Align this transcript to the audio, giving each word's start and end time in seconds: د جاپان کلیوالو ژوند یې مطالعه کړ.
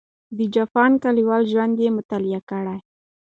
د 0.37 0.39
جاپان 0.55 0.91
کلیوالو 1.03 1.49
ژوند 1.51 1.75
یې 1.83 1.89
مطالعه 1.97 2.41
کړ. 2.49 2.65